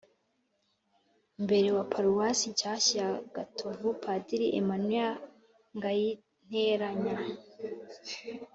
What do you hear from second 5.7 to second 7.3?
ngayinteranya.